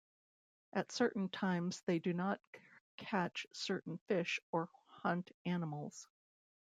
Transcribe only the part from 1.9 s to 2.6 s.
do not